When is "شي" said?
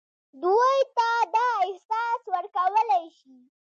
3.17-3.35